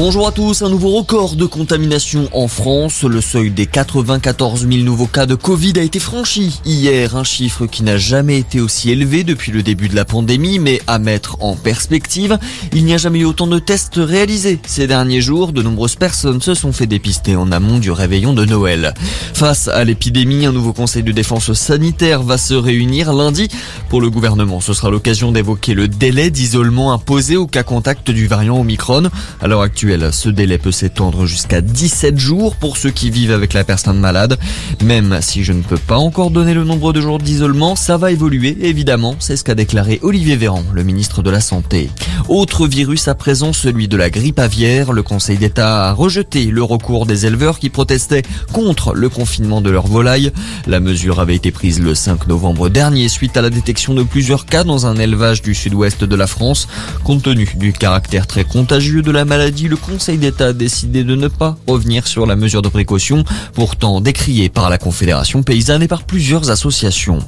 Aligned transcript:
Bonjour 0.00 0.28
à 0.28 0.30
tous, 0.30 0.62
un 0.62 0.70
nouveau 0.70 0.90
record 0.90 1.34
de 1.34 1.44
contamination 1.44 2.28
en 2.32 2.46
France. 2.46 3.02
Le 3.02 3.20
seuil 3.20 3.50
des 3.50 3.66
94 3.66 4.60
000 4.60 4.84
nouveaux 4.84 5.08
cas 5.08 5.26
de 5.26 5.34
Covid 5.34 5.72
a 5.76 5.82
été 5.82 5.98
franchi 5.98 6.60
hier, 6.64 7.16
un 7.16 7.24
chiffre 7.24 7.66
qui 7.66 7.82
n'a 7.82 7.96
jamais 7.96 8.38
été 8.38 8.60
aussi 8.60 8.92
élevé 8.92 9.24
depuis 9.24 9.50
le 9.50 9.64
début 9.64 9.88
de 9.88 9.96
la 9.96 10.04
pandémie, 10.04 10.60
mais 10.60 10.80
à 10.86 11.00
mettre 11.00 11.38
en 11.40 11.56
perspective, 11.56 12.38
il 12.72 12.84
n'y 12.84 12.94
a 12.94 12.96
jamais 12.96 13.18
eu 13.18 13.24
autant 13.24 13.48
de 13.48 13.58
tests 13.58 13.96
réalisés. 13.96 14.60
Ces 14.68 14.86
derniers 14.86 15.20
jours, 15.20 15.50
de 15.52 15.62
nombreuses 15.62 15.96
personnes 15.96 16.40
se 16.40 16.54
sont 16.54 16.70
fait 16.70 16.86
dépister 16.86 17.34
en 17.34 17.50
amont 17.50 17.80
du 17.80 17.90
réveillon 17.90 18.34
de 18.34 18.44
Noël. 18.44 18.94
Face 19.34 19.66
à 19.66 19.82
l'épidémie, 19.82 20.46
un 20.46 20.52
nouveau 20.52 20.72
conseil 20.72 21.02
de 21.02 21.10
défense 21.10 21.52
sanitaire 21.54 22.22
va 22.22 22.38
se 22.38 22.54
réunir 22.54 23.12
lundi. 23.12 23.48
Pour 23.88 24.00
le 24.00 24.10
gouvernement, 24.10 24.60
ce 24.60 24.74
sera 24.74 24.90
l'occasion 24.90 25.32
d'évoquer 25.32 25.74
le 25.74 25.88
délai 25.88 26.30
d'isolement 26.30 26.92
imposé 26.92 27.36
au 27.36 27.48
cas 27.48 27.64
contact 27.64 28.12
du 28.12 28.28
variant 28.28 28.60
Omicron. 28.60 29.10
À 29.40 29.48
l'heure 29.48 29.62
actuelle, 29.62 29.87
ce 30.12 30.28
délai 30.28 30.58
peut 30.58 30.72
s'étendre 30.72 31.24
jusqu'à 31.24 31.62
17 31.62 32.18
jours 32.18 32.56
pour 32.56 32.76
ceux 32.76 32.90
qui 32.90 33.10
vivent 33.10 33.32
avec 33.32 33.54
la 33.54 33.64
personne 33.64 33.98
malade. 33.98 34.38
Même 34.84 35.18
si 35.22 35.44
je 35.44 35.54
ne 35.54 35.62
peux 35.62 35.78
pas 35.78 35.96
encore 35.96 36.30
donner 36.30 36.52
le 36.52 36.64
nombre 36.64 36.92
de 36.92 37.00
jours 37.00 37.18
d'isolement, 37.18 37.74
ça 37.74 37.96
va 37.96 38.12
évoluer, 38.12 38.56
évidemment. 38.60 39.16
C'est 39.18 39.36
ce 39.36 39.44
qu'a 39.44 39.54
déclaré 39.54 39.98
Olivier 40.02 40.36
Véran, 40.36 40.62
le 40.74 40.82
ministre 40.82 41.22
de 41.22 41.30
la 41.30 41.40
Santé. 41.40 41.88
Autre 42.28 42.66
virus 42.66 43.08
à 43.08 43.14
présent, 43.14 43.54
celui 43.54 43.88
de 43.88 43.96
la 43.96 44.10
grippe 44.10 44.38
aviaire. 44.38 44.92
Le 44.92 45.02
Conseil 45.02 45.38
d'État 45.38 45.88
a 45.88 45.92
rejeté 45.92 46.46
le 46.46 46.62
recours 46.62 47.06
des 47.06 47.24
éleveurs 47.24 47.58
qui 47.58 47.70
protestaient 47.70 48.24
contre 48.52 48.92
le 48.94 49.08
confinement 49.08 49.62
de 49.62 49.70
leurs 49.70 49.86
volailles. 49.86 50.32
La 50.66 50.80
mesure 50.80 51.20
avait 51.20 51.36
été 51.36 51.50
prise 51.50 51.80
le 51.80 51.94
5 51.94 52.26
novembre 52.26 52.68
dernier 52.68 53.08
suite 53.08 53.38
à 53.38 53.42
la 53.42 53.48
détection 53.48 53.94
de 53.94 54.02
plusieurs 54.02 54.44
cas 54.44 54.64
dans 54.64 54.86
un 54.86 54.96
élevage 54.96 55.40
du 55.40 55.54
sud-ouest 55.54 56.04
de 56.04 56.16
la 56.16 56.26
France. 56.26 56.68
Compte 57.04 57.22
tenu 57.22 57.48
du 57.56 57.72
caractère 57.72 58.26
très 58.26 58.44
contagieux 58.44 59.00
de 59.00 59.10
la 59.10 59.24
maladie, 59.24 59.68
le 59.68 59.77
Conseil 59.78 60.18
d'État 60.18 60.48
a 60.48 60.52
décidé 60.52 61.04
de 61.04 61.14
ne 61.14 61.28
pas 61.28 61.56
revenir 61.66 62.06
sur 62.06 62.26
la 62.26 62.36
mesure 62.36 62.62
de 62.62 62.68
précaution, 62.68 63.24
pourtant 63.54 64.00
décriée 64.00 64.48
par 64.48 64.70
la 64.70 64.78
Confédération 64.78 65.42
paysanne 65.42 65.82
et 65.82 65.88
par 65.88 66.02
plusieurs 66.02 66.50
associations. 66.50 67.20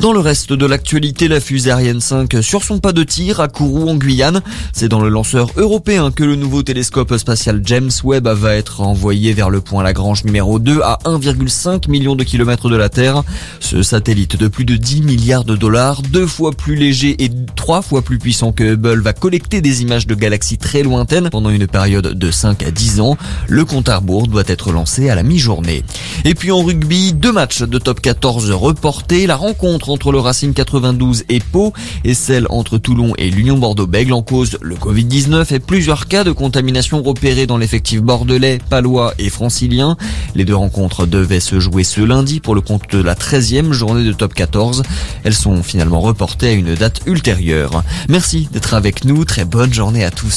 Dans 0.00 0.12
le 0.12 0.18
reste 0.18 0.52
de 0.52 0.66
l'actualité, 0.66 1.26
la 1.26 1.40
fusée 1.40 1.70
Ariane 1.70 2.00
5 2.00 2.36
sur 2.42 2.64
son 2.64 2.78
pas 2.78 2.92
de 2.92 3.02
tir 3.02 3.40
à 3.40 3.48
Kourou 3.48 3.88
en 3.88 3.94
Guyane. 3.94 4.42
C'est 4.72 4.88
dans 4.88 5.00
le 5.00 5.08
lanceur 5.08 5.50
européen 5.56 6.10
que 6.10 6.22
le 6.22 6.36
nouveau 6.36 6.62
télescope 6.62 7.16
spatial 7.16 7.62
James 7.64 7.90
Webb 8.04 8.28
va 8.28 8.54
être 8.56 8.82
envoyé 8.82 9.32
vers 9.32 9.48
le 9.48 9.62
point 9.62 9.82
Lagrange 9.82 10.24
numéro 10.24 10.58
2 10.58 10.80
à 10.82 10.98
1,5 11.04 11.90
million 11.90 12.14
de 12.14 12.24
kilomètres 12.24 12.68
de 12.68 12.76
la 12.76 12.90
Terre. 12.90 13.22
Ce 13.60 13.82
satellite 13.82 14.36
de 14.36 14.48
plus 14.48 14.64
de 14.64 14.76
10 14.76 15.02
milliards 15.02 15.44
de 15.44 15.56
dollars, 15.56 16.02
deux 16.02 16.26
fois 16.26 16.52
plus 16.52 16.76
léger 16.76 17.16
et 17.24 17.30
trois 17.54 17.80
fois 17.80 18.02
plus 18.02 18.18
puissant 18.18 18.52
que 18.52 18.74
Hubble, 18.74 19.00
va 19.00 19.14
collecter 19.14 19.62
des 19.62 19.82
images 19.82 20.06
de 20.06 20.14
galaxies 20.14 20.58
très 20.58 20.82
lointaines 20.82 21.30
pendant 21.30 21.50
une 21.50 21.66
de 21.88 22.30
5 22.30 22.62
à 22.62 22.70
10 22.70 23.00
ans. 23.00 23.16
Le 23.48 23.64
compte 23.64 23.88
à 23.88 24.00
doit 24.06 24.44
être 24.46 24.72
lancé 24.72 25.10
à 25.10 25.14
la 25.14 25.22
mi-journée. 25.22 25.82
Et 26.24 26.34
puis 26.34 26.52
en 26.52 26.62
rugby, 26.62 27.12
deux 27.12 27.32
matchs 27.32 27.62
de 27.62 27.78
top 27.78 28.00
14 28.00 28.50
reportés. 28.52 29.26
La 29.26 29.36
rencontre 29.36 29.90
entre 29.90 30.12
le 30.12 30.18
Racing 30.18 30.52
92 30.52 31.24
et 31.28 31.40
Pau 31.40 31.72
et 32.04 32.14
celle 32.14 32.46
entre 32.50 32.78
Toulon 32.78 33.12
et 33.18 33.30
l'Union 33.30 33.58
Bordeaux-Bègle 33.58 34.12
en 34.12 34.22
cause 34.22 34.58
le 34.60 34.76
Covid-19 34.76 35.54
et 35.54 35.58
plusieurs 35.58 36.06
cas 36.06 36.24
de 36.24 36.32
contamination 36.32 37.02
repérés 37.02 37.46
dans 37.46 37.58
l'effectif 37.58 38.02
bordelais, 38.02 38.58
palois 38.70 39.14
et 39.18 39.28
francilien. 39.28 39.96
Les 40.34 40.44
deux 40.44 40.56
rencontres 40.56 41.06
devaient 41.06 41.40
se 41.40 41.60
jouer 41.60 41.84
ce 41.84 42.00
lundi 42.00 42.40
pour 42.40 42.54
le 42.54 42.60
compte 42.60 42.90
de 42.90 43.02
la 43.02 43.14
13e 43.14 43.72
journée 43.72 44.04
de 44.04 44.12
top 44.12 44.34
14. 44.34 44.82
Elles 45.24 45.34
sont 45.34 45.62
finalement 45.62 46.00
reportées 46.00 46.48
à 46.48 46.52
une 46.52 46.74
date 46.74 47.00
ultérieure. 47.06 47.82
Merci 48.08 48.48
d'être 48.52 48.74
avec 48.74 49.04
nous. 49.04 49.24
Très 49.24 49.44
bonne 49.44 49.72
journée 49.72 50.04
à 50.04 50.10
tous. 50.10 50.34